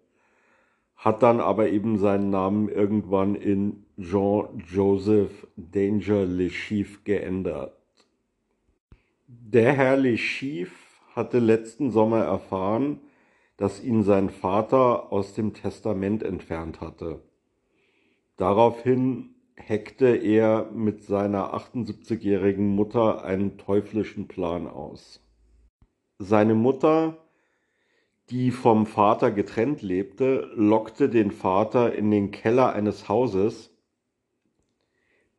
hat 1.01 1.23
dann 1.23 1.41
aber 1.41 1.71
eben 1.71 1.97
seinen 1.97 2.29
Namen 2.29 2.69
irgendwann 2.69 3.35
in 3.35 3.87
Jean-Joseph 3.99 5.47
Danger 5.57 6.27
Le 6.27 6.51
Chiffre 6.51 7.01
geändert. 7.05 7.75
Der 9.27 9.73
Herr 9.73 9.97
Le 9.97 10.19
Chiffre 10.19 10.77
hatte 11.17 11.39
letzten 11.39 11.91
Sommer 11.91 12.21
erfahren, 12.25 13.01
dass 13.57 13.83
ihn 13.83 14.03
sein 14.03 14.29
Vater 14.29 15.11
aus 15.11 15.33
dem 15.33 15.55
Testament 15.55 16.23
entfernt 16.23 16.83
hatte. 16.83 17.23
Daraufhin 18.37 19.31
heckte 19.55 20.15
er 20.15 20.71
mit 20.71 21.03
seiner 21.03 21.55
78-jährigen 21.55 22.75
Mutter 22.75 23.25
einen 23.25 23.57
teuflischen 23.57 24.29
Plan 24.29 24.67
aus. 24.67 25.23
Seine 26.19 26.55
Mutter 26.55 27.17
die 28.31 28.53
vom 28.53 28.87
Vater 28.87 29.31
getrennt 29.31 29.83
lebte, 29.83 30.51
lockte 30.55 31.09
den 31.09 31.31
Vater 31.31 31.95
in 31.95 32.11
den 32.11 32.31
Keller 32.31 32.73
eines 32.73 33.09
Hauses, 33.09 33.77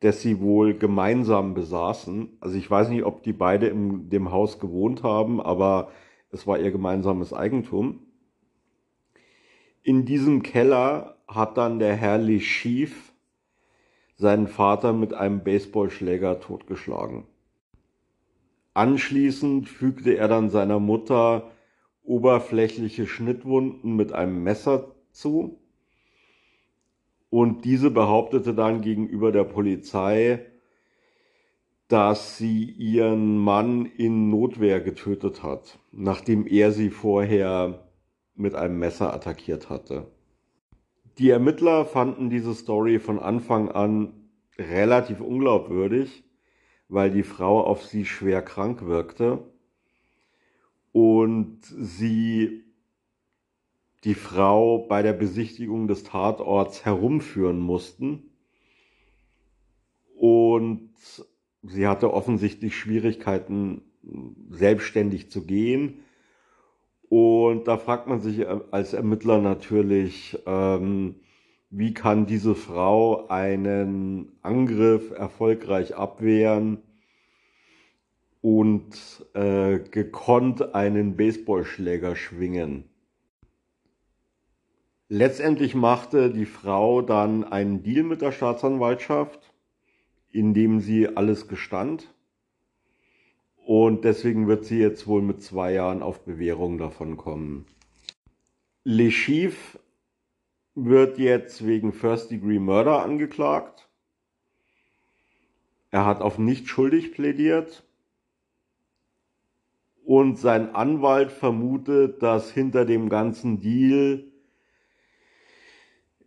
das 0.01 0.21
sie 0.21 0.41
wohl 0.41 0.77
gemeinsam 0.77 1.53
besaßen. 1.53 2.37
Also 2.41 2.57
ich 2.57 2.69
weiß 2.69 2.89
nicht, 2.89 3.03
ob 3.03 3.23
die 3.23 3.33
beide 3.33 3.67
in 3.67 4.09
dem 4.09 4.31
Haus 4.31 4.59
gewohnt 4.59 5.03
haben, 5.03 5.39
aber 5.39 5.91
es 6.31 6.47
war 6.47 6.59
ihr 6.59 6.71
gemeinsames 6.71 7.33
Eigentum. 7.33 8.07
In 9.83 10.05
diesem 10.05 10.43
Keller 10.43 11.17
hat 11.27 11.57
dann 11.57 11.79
der 11.79 11.95
Herr 11.95 12.19
Schief 12.39 13.13
seinen 14.15 14.47
Vater 14.47 14.93
mit 14.93 15.13
einem 15.13 15.43
Baseballschläger 15.43 16.39
totgeschlagen. 16.39 17.25
Anschließend 18.73 19.67
fügte 19.67 20.15
er 20.15 20.27
dann 20.27 20.49
seiner 20.49 20.79
Mutter 20.79 21.51
oberflächliche 22.03 23.07
Schnittwunden 23.07 23.95
mit 23.95 24.13
einem 24.13 24.43
Messer 24.43 24.95
zu. 25.11 25.59
Und 27.29 27.63
diese 27.65 27.91
behauptete 27.91 28.53
dann 28.53 28.81
gegenüber 28.81 29.31
der 29.31 29.45
Polizei, 29.45 30.45
dass 31.87 32.37
sie 32.37 32.63
ihren 32.63 33.37
Mann 33.37 33.85
in 33.85 34.29
Notwehr 34.29 34.81
getötet 34.81 35.43
hat, 35.43 35.79
nachdem 35.91 36.47
er 36.47 36.71
sie 36.71 36.89
vorher 36.89 37.87
mit 38.35 38.55
einem 38.55 38.79
Messer 38.79 39.13
attackiert 39.13 39.69
hatte. 39.69 40.07
Die 41.17 41.29
Ermittler 41.29 41.85
fanden 41.85 42.29
diese 42.29 42.53
Story 42.53 42.99
von 42.99 43.19
Anfang 43.19 43.69
an 43.69 44.29
relativ 44.57 45.19
unglaubwürdig, 45.19 46.23
weil 46.87 47.11
die 47.11 47.23
Frau 47.23 47.61
auf 47.63 47.83
sie 47.85 48.05
schwer 48.05 48.41
krank 48.41 48.85
wirkte 48.85 49.51
und 50.91 51.59
sie 51.63 52.63
die 54.03 54.15
Frau 54.15 54.79
bei 54.79 55.01
der 55.01 55.13
Besichtigung 55.13 55.87
des 55.87 56.03
Tatorts 56.03 56.85
herumführen 56.85 57.59
mussten. 57.59 58.31
Und 60.15 60.91
sie 61.61 61.87
hatte 61.87 62.13
offensichtlich 62.13 62.75
Schwierigkeiten, 62.75 63.81
selbstständig 64.49 65.29
zu 65.29 65.45
gehen. 65.45 65.99
Und 67.09 67.67
da 67.67 67.77
fragt 67.77 68.07
man 68.07 68.19
sich 68.19 68.47
als 68.47 68.93
Ermittler 68.93 69.39
natürlich, 69.39 70.39
ähm, 70.45 71.15
wie 71.69 71.93
kann 71.93 72.25
diese 72.25 72.55
Frau 72.55 73.27
einen 73.27 74.31
Angriff 74.41 75.11
erfolgreich 75.11 75.95
abwehren, 75.95 76.81
und 78.41 79.25
äh, 79.33 79.79
gekonnt 79.79 80.73
einen 80.73 81.15
Baseballschläger 81.15 82.15
schwingen. 82.15 82.89
Letztendlich 85.07 85.75
machte 85.75 86.31
die 86.31 86.45
Frau 86.45 87.01
dann 87.01 87.43
einen 87.43 87.83
Deal 87.83 88.03
mit 88.03 88.21
der 88.21 88.31
Staatsanwaltschaft, 88.31 89.53
in 90.31 90.53
dem 90.53 90.79
sie 90.79 91.09
alles 91.17 91.47
gestand. 91.47 92.13
Und 93.65 94.05
deswegen 94.05 94.47
wird 94.47 94.65
sie 94.65 94.79
jetzt 94.79 95.05
wohl 95.07 95.21
mit 95.21 95.43
zwei 95.43 95.73
Jahren 95.73 96.01
auf 96.01 96.23
Bewährung 96.23 96.77
davon 96.77 97.17
kommen. 97.17 97.65
Le 98.83 99.11
Chiffre 99.11 99.79
wird 100.75 101.17
jetzt 101.19 101.67
wegen 101.67 101.93
First 101.93 102.31
Degree 102.31 102.59
Murder 102.59 103.03
angeklagt. 103.03 103.89
Er 105.91 106.05
hat 106.05 106.21
auf 106.21 106.37
nicht 106.37 106.69
schuldig 106.69 107.11
plädiert. 107.11 107.83
Und 110.03 110.37
sein 110.37 110.73
Anwalt 110.75 111.31
vermutet, 111.31 112.21
dass 112.23 112.51
hinter 112.51 112.85
dem 112.85 113.09
ganzen 113.09 113.59
Deal, 113.59 114.25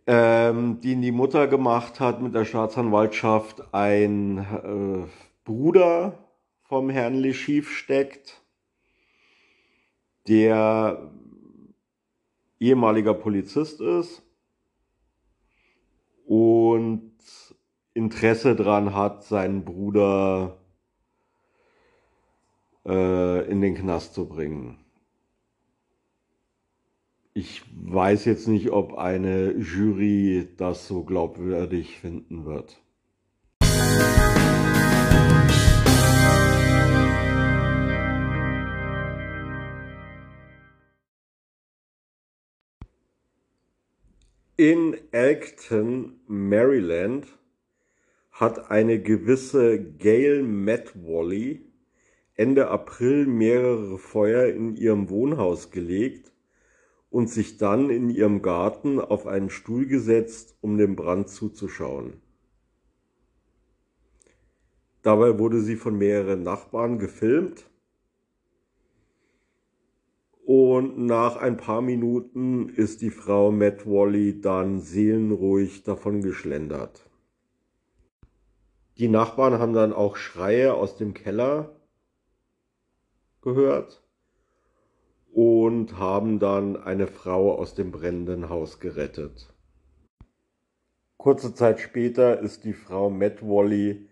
ähm, 0.07 0.81
den 0.81 1.01
die 1.01 1.11
Mutter 1.11 1.47
gemacht 1.47 1.99
hat 1.99 2.21
mit 2.21 2.33
der 2.33 2.45
Staatsanwaltschaft, 2.45 3.73
ein 3.73 4.37
äh, 4.37 5.07
Bruder 5.43 6.17
vom 6.63 6.89
Herrn 6.89 7.15
Leschiv 7.15 7.69
steckt, 7.69 8.41
der 10.27 11.11
ehemaliger 12.59 13.13
Polizist 13.13 13.81
ist 13.81 14.23
und 16.25 17.11
Interesse 17.93 18.55
daran 18.55 18.93
hat, 18.95 19.23
seinen 19.23 19.63
Bruder 19.63 20.57
äh, 22.85 23.49
in 23.49 23.61
den 23.61 23.75
Knast 23.75 24.13
zu 24.13 24.27
bringen. 24.27 24.77
Ich 27.33 27.63
weiß 27.75 28.25
jetzt 28.25 28.47
nicht, 28.47 28.71
ob 28.71 28.93
eine 28.97 29.51
Jury 29.57 30.47
das 30.55 30.87
so 30.87 31.03
glaubwürdig 31.03 31.99
finden 31.99 32.45
wird. 32.45 32.81
In 44.57 44.95
Elkton, 45.11 46.21
Maryland, 46.27 47.27
hat 48.31 48.71
eine 48.71 49.01
gewisse 49.01 49.83
Gail 49.83 50.43
Metwally 50.43 51.65
Ende 52.35 52.67
April 52.67 53.27
mehrere 53.27 53.97
Feuer 53.97 54.47
in 54.47 54.75
ihrem 54.75 55.09
Wohnhaus 55.09 55.71
gelegt 55.71 56.33
und 57.09 57.29
sich 57.29 57.57
dann 57.57 57.89
in 57.89 58.09
ihrem 58.09 58.41
Garten 58.41 58.99
auf 58.99 59.25
einen 59.25 59.49
Stuhl 59.49 59.85
gesetzt, 59.85 60.57
um 60.59 60.77
dem 60.77 60.97
Brand 60.97 61.29
zuzuschauen. 61.29 62.21
Dabei 65.01 65.39
wurde 65.39 65.61
sie 65.61 65.77
von 65.77 65.97
mehreren 65.97 66.43
Nachbarn 66.43 66.99
gefilmt 66.99 67.69
und 70.43 70.97
nach 70.97 71.37
ein 71.37 71.57
paar 71.57 71.81
Minuten 71.81 72.69
ist 72.69 73.01
die 73.01 73.11
Frau 73.11 73.51
Matt 73.51 73.85
Wally 73.85 74.41
dann 74.41 74.79
seelenruhig 74.79 75.83
davon 75.83 76.21
geschlendert. 76.21 77.09
Die 78.97 79.07
Nachbarn 79.07 79.59
haben 79.59 79.73
dann 79.73 79.93
auch 79.93 80.17
Schreie 80.17 80.73
aus 80.73 80.97
dem 80.97 81.13
Keller 81.13 81.74
gehört 83.45 84.03
und 85.31 85.97
haben 85.97 86.39
dann 86.39 86.75
eine 86.75 87.07
Frau 87.07 87.55
aus 87.57 87.75
dem 87.75 87.91
brennenden 87.91 88.49
Haus 88.49 88.81
gerettet. 88.81 89.53
Kurze 91.17 91.53
Zeit 91.53 91.79
später 91.79 92.39
ist 92.39 92.65
die 92.65 92.73
Frau 92.73 93.09
Matt 93.09 93.41
Wally 93.41 94.09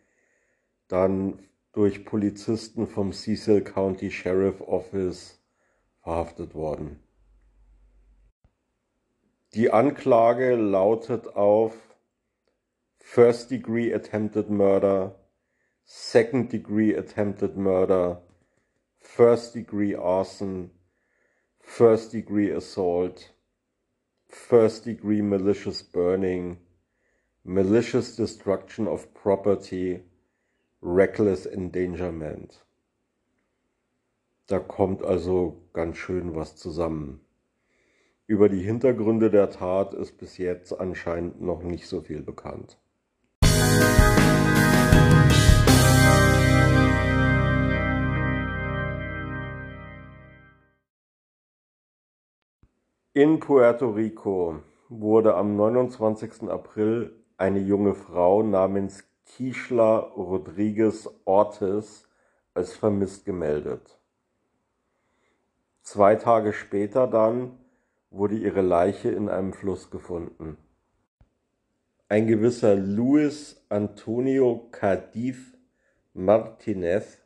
dann 0.88 1.40
durch 1.74 2.06
Polizisten 2.06 2.88
vom 2.88 3.12
Cecil 3.12 3.62
County 3.62 4.12
Sheriff 4.12 4.62
Office 4.62 5.44
verhaftet 6.02 6.54
worden. 6.54 7.00
Die 9.54 9.72
Anklage 9.72 10.56
lautet 10.56 11.36
auf 11.36 11.74
First 13.00 13.52
Degree 13.52 13.94
Attempted 13.94 14.50
Murder, 14.50 15.20
Second 15.84 16.52
Degree 16.52 16.98
Attempted 16.98 17.56
Murder, 17.56 18.24
First 19.16 19.54
Degree 19.54 19.96
Arson, 19.96 20.72
First 21.60 22.14
Degree 22.14 22.52
Assault, 22.52 23.32
First 24.26 24.86
Degree 24.86 25.22
Malicious 25.22 25.84
Burning, 25.84 26.58
Malicious 27.44 28.16
Destruction 28.16 28.88
of 28.88 29.14
Property, 29.14 30.02
Reckless 30.82 31.46
Endangerment. 31.46 32.66
Da 34.48 34.58
kommt 34.58 35.04
also 35.04 35.62
ganz 35.74 35.98
schön 35.98 36.34
was 36.34 36.56
zusammen. 36.56 37.20
Über 38.26 38.50
die 38.50 38.64
Hintergründe 38.64 39.30
der 39.30 39.52
Tat 39.52 39.94
ist 39.94 40.18
bis 40.18 40.40
jetzt 40.40 40.74
anscheinend 40.74 41.40
noch 41.40 41.62
nicht 41.62 41.88
so 41.88 42.02
viel 42.02 42.24
bekannt. 42.24 42.80
In 53.16 53.40
Puerto 53.40 53.92
Rico 53.92 54.64
wurde 54.90 55.36
am 55.36 55.56
29. 55.56 56.50
April 56.50 57.14
eine 57.38 57.60
junge 57.60 57.94
Frau 57.94 58.42
namens 58.42 59.04
Kishla 59.28 60.00
Rodriguez 60.00 61.08
Ortiz 61.24 62.08
als 62.56 62.74
vermisst 62.74 63.24
gemeldet. 63.24 64.00
Zwei 65.84 66.16
Tage 66.16 66.54
später 66.54 67.06
dann 67.06 67.60
wurde 68.10 68.36
ihre 68.36 68.62
Leiche 68.62 69.12
in 69.12 69.30
einem 69.30 69.54
Fluss 69.54 69.92
gefunden. 69.92 70.58
Ein 72.10 72.26
gewisser 72.26 72.74
Luis 72.74 73.64
Antonio 73.70 74.70
Cadiz 74.72 75.38
Martinez 76.16 77.20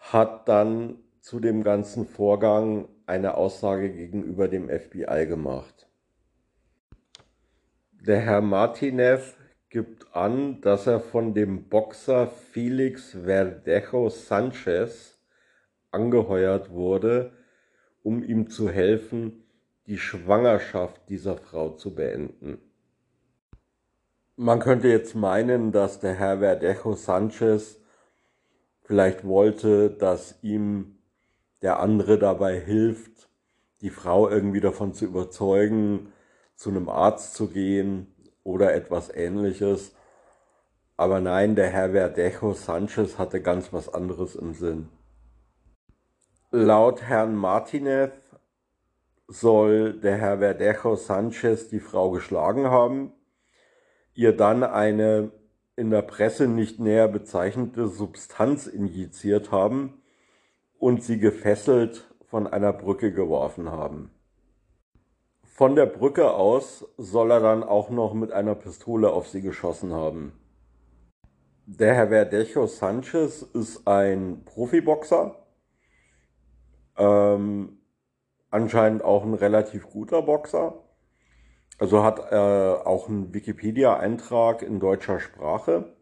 hat 0.00 0.48
dann 0.48 0.98
zu 1.20 1.38
dem 1.38 1.62
ganzen 1.62 2.04
Vorgang 2.04 2.88
eine 3.10 3.34
Aussage 3.34 3.92
gegenüber 3.92 4.46
dem 4.46 4.68
FBI 4.68 5.26
gemacht. 5.26 5.88
Der 8.00 8.20
Herr 8.20 8.40
Martinez 8.40 9.36
gibt 9.68 10.14
an, 10.14 10.60
dass 10.60 10.86
er 10.86 11.00
von 11.00 11.34
dem 11.34 11.68
Boxer 11.68 12.28
Felix 12.28 13.10
Verdejo 13.10 14.08
Sanchez 14.10 15.18
angeheuert 15.90 16.70
wurde, 16.70 17.32
um 18.04 18.22
ihm 18.22 18.48
zu 18.48 18.70
helfen, 18.70 19.42
die 19.86 19.98
Schwangerschaft 19.98 21.08
dieser 21.08 21.36
Frau 21.36 21.70
zu 21.70 21.94
beenden. 21.94 22.58
Man 24.36 24.60
könnte 24.60 24.86
jetzt 24.86 25.16
meinen, 25.16 25.72
dass 25.72 25.98
der 25.98 26.14
Herr 26.14 26.38
Verdejo 26.38 26.94
Sanchez 26.94 27.80
vielleicht 28.84 29.24
wollte, 29.24 29.90
dass 29.90 30.38
ihm 30.42 30.99
der 31.62 31.80
andere 31.80 32.18
dabei 32.18 32.58
hilft, 32.58 33.28
die 33.80 33.90
Frau 33.90 34.28
irgendwie 34.28 34.60
davon 34.60 34.92
zu 34.92 35.04
überzeugen, 35.04 36.12
zu 36.54 36.70
einem 36.70 36.88
Arzt 36.88 37.34
zu 37.34 37.48
gehen 37.48 38.14
oder 38.42 38.74
etwas 38.74 39.14
ähnliches. 39.14 39.94
Aber 40.96 41.20
nein, 41.20 41.56
der 41.56 41.68
Herr 41.68 41.92
Verdejo 41.92 42.52
Sanchez 42.52 43.18
hatte 43.18 43.40
ganz 43.40 43.72
was 43.72 43.92
anderes 43.92 44.34
im 44.34 44.52
Sinn. 44.52 44.88
Laut 46.50 47.02
Herrn 47.02 47.34
Martinez 47.34 48.12
soll 49.28 49.94
der 49.94 50.16
Herr 50.16 50.38
Verdejo 50.38 50.96
Sanchez 50.96 51.68
die 51.68 51.80
Frau 51.80 52.10
geschlagen 52.10 52.66
haben, 52.66 53.12
ihr 54.14 54.36
dann 54.36 54.62
eine 54.62 55.32
in 55.76 55.90
der 55.90 56.02
Presse 56.02 56.48
nicht 56.48 56.80
näher 56.80 57.08
bezeichnete 57.08 57.88
Substanz 57.88 58.66
injiziert 58.66 59.50
haben 59.50 59.99
und 60.80 61.04
sie 61.04 61.20
gefesselt 61.20 62.12
von 62.24 62.48
einer 62.48 62.72
Brücke 62.72 63.12
geworfen 63.12 63.70
haben. 63.70 64.10
Von 65.44 65.76
der 65.76 65.86
Brücke 65.86 66.32
aus 66.32 66.84
soll 66.96 67.30
er 67.30 67.40
dann 67.40 67.62
auch 67.62 67.90
noch 67.90 68.14
mit 68.14 68.32
einer 68.32 68.56
Pistole 68.56 69.12
auf 69.12 69.28
sie 69.28 69.42
geschossen 69.42 69.92
haben. 69.92 70.32
Der 71.66 71.94
Herr 71.94 72.08
Verdejo 72.08 72.66
Sanchez 72.66 73.42
ist 73.42 73.86
ein 73.86 74.44
Profiboxer 74.44 75.36
ähm, 77.00 77.78
anscheinend 78.50 79.02
auch 79.02 79.24
ein 79.24 79.34
relativ 79.34 79.88
guter 79.88 80.22
Boxer. 80.22 80.84
Also 81.78 82.04
hat 82.04 82.18
er 82.18 82.82
auch 82.84 83.08
einen 83.08 83.32
Wikipedia-Eintrag 83.32 84.62
in 84.62 84.80
deutscher 84.80 85.18
Sprache. 85.18 85.96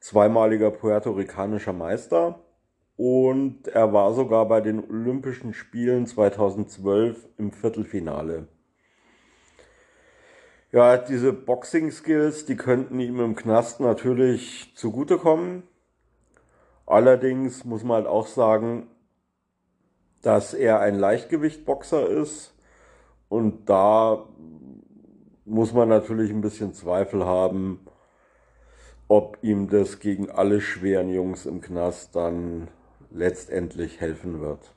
Zweimaliger 0.00 0.70
puerto-ricanischer 0.70 1.74
Meister. 1.74 2.40
Und 3.02 3.66
er 3.68 3.94
war 3.94 4.12
sogar 4.12 4.46
bei 4.46 4.60
den 4.60 4.78
Olympischen 4.78 5.54
Spielen 5.54 6.06
2012 6.06 7.30
im 7.38 7.50
Viertelfinale 7.50 8.46
Ja, 10.70 10.98
diese 10.98 11.32
Boxing-Skills, 11.32 12.44
die 12.44 12.56
könnten 12.56 13.00
ihm 13.00 13.18
im 13.20 13.36
Knast 13.36 13.80
natürlich 13.80 14.74
zugutekommen. 14.76 15.62
Allerdings 16.84 17.64
muss 17.64 17.84
man 17.84 18.02
halt 18.02 18.06
auch 18.06 18.26
sagen, 18.26 18.86
dass 20.20 20.52
er 20.52 20.80
ein 20.80 20.98
Leichtgewichtboxer 20.98 22.06
ist 22.06 22.54
und 23.30 23.70
da 23.70 24.28
muss 25.46 25.72
man 25.72 25.88
natürlich 25.88 26.30
ein 26.30 26.42
bisschen 26.42 26.74
Zweifel 26.74 27.24
haben, 27.24 27.80
ob 29.08 29.38
ihm 29.40 29.70
das 29.70 30.00
gegen 30.00 30.30
alle 30.30 30.60
schweren 30.60 31.08
Jungs 31.08 31.46
im 31.46 31.62
Knast 31.62 32.14
dann 32.14 32.68
letztendlich 33.10 34.00
helfen 34.00 34.40
wird. 34.40 34.74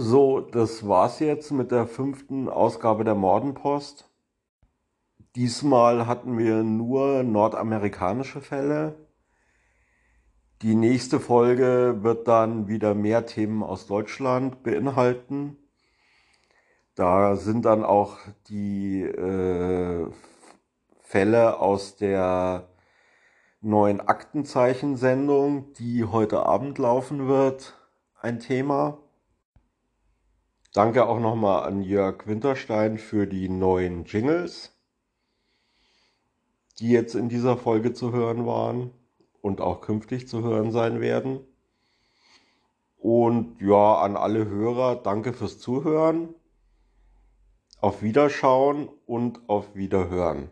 So, 0.00 0.40
das 0.40 0.86
war's 0.86 1.18
jetzt 1.18 1.50
mit 1.50 1.72
der 1.72 1.86
fünften 1.86 2.48
Ausgabe 2.48 3.02
der 3.02 3.16
Mordenpost. 3.16 4.08
Diesmal 5.34 6.06
hatten 6.06 6.38
wir 6.38 6.62
nur 6.62 7.24
nordamerikanische 7.24 8.40
Fälle. 8.40 8.94
Die 10.62 10.74
nächste 10.74 11.20
Folge 11.20 11.98
wird 12.02 12.26
dann 12.26 12.68
wieder 12.68 12.94
mehr 12.94 13.26
Themen 13.26 13.62
aus 13.62 13.86
Deutschland 13.86 14.62
beinhalten. 14.62 15.56
Da 16.98 17.36
sind 17.36 17.64
dann 17.64 17.84
auch 17.84 18.18
die 18.48 19.02
äh, 19.02 20.10
Fälle 20.98 21.60
aus 21.60 21.94
der 21.94 22.70
neuen 23.60 24.00
Aktenzeichensendung, 24.00 25.72
die 25.74 26.06
heute 26.06 26.44
Abend 26.44 26.76
laufen 26.78 27.28
wird, 27.28 27.78
ein 28.20 28.40
Thema. 28.40 28.98
Danke 30.72 31.06
auch 31.06 31.20
nochmal 31.20 31.68
an 31.68 31.82
Jörg 31.82 32.26
Winterstein 32.26 32.98
für 32.98 33.28
die 33.28 33.48
neuen 33.48 34.04
Jingles, 34.04 34.76
die 36.80 36.90
jetzt 36.90 37.14
in 37.14 37.28
dieser 37.28 37.56
Folge 37.56 37.92
zu 37.92 38.10
hören 38.10 38.44
waren 38.44 38.90
und 39.40 39.60
auch 39.60 39.82
künftig 39.82 40.26
zu 40.26 40.42
hören 40.42 40.72
sein 40.72 41.00
werden. 41.00 41.46
Und 42.96 43.60
ja, 43.60 44.00
an 44.00 44.16
alle 44.16 44.48
Hörer, 44.48 44.96
danke 44.96 45.32
fürs 45.32 45.60
Zuhören. 45.60 46.34
Auf 47.80 48.02
Wiederschauen 48.02 48.88
und 49.06 49.48
auf 49.48 49.76
Wiederhören. 49.76 50.50